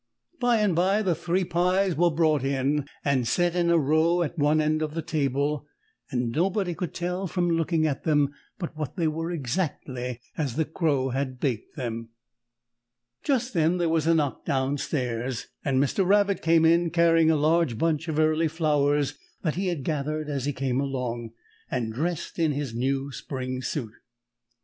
By 0.39 0.57
and 0.61 0.75
by 0.75 1.03
the 1.03 1.13
three 1.13 1.43
pies 1.43 1.93
were 1.95 2.09
brought 2.09 2.43
in 2.43 2.87
and 3.05 3.27
set 3.27 3.55
in 3.55 3.69
a 3.69 3.77
row 3.77 4.23
at 4.23 4.35
one 4.35 4.59
end 4.59 4.81
of 4.81 4.95
the 4.95 5.03
table, 5.03 5.67
and 6.09 6.31
nobody 6.31 6.73
could 6.73 6.95
tell 6.95 7.27
from 7.27 7.51
looking 7.51 7.85
at 7.85 8.03
them 8.03 8.33
but 8.57 8.75
what 8.75 8.95
they 8.95 9.07
were 9.07 9.29
exactly 9.29 10.19
as 10.35 10.55
the 10.55 10.65
Crow 10.65 11.09
had 11.09 11.39
baked 11.39 11.75
them. 11.75 12.09
[Illustration: 13.27 13.27
MR. 13.27 13.29
RABBIT 13.29 13.29
CAME 13.29 13.29
IN 13.29 13.29
CARRYING 13.29 13.29
A 13.29 13.35
LARGE 13.35 13.37
BUNCH 13.37 13.37
OF 13.37 13.37
EARLY 13.37 13.37
FLOWERS.] 13.37 13.37
Just 13.37 13.53
then 13.53 13.77
there 13.77 13.89
was 13.89 14.07
a 14.07 14.15
knock 14.15 14.43
down 14.45 14.77
stairs, 14.79 15.47
and 15.63 15.83
Mr. 15.83 16.07
Rabbit 16.07 16.41
came 16.41 16.65
in 16.65 16.89
carrying 16.89 17.29
a 17.29 17.35
large 17.35 17.77
bunch 17.77 18.07
of 18.07 18.17
early 18.19 18.47
flowers 18.47 19.19
that 19.43 19.53
he 19.55 19.67
had 19.67 19.83
gathered 19.83 20.29
as 20.31 20.45
he 20.45 20.51
came 20.53 20.81
along, 20.81 21.29
and 21.69 21.93
dressed 21.93 22.39
in 22.39 22.53
his 22.53 22.73
new 22.73 23.11
spring 23.11 23.61
suit. 23.61 23.93